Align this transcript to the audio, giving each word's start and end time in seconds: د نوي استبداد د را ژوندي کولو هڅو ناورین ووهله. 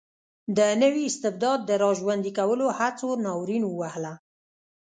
د 0.57 0.59
نوي 0.83 1.03
استبداد 1.09 1.59
د 1.69 1.71
را 1.81 1.91
ژوندي 1.99 2.31
کولو 2.39 2.65
هڅو 2.79 3.09
ناورین 3.25 3.63
ووهله. 3.67 4.13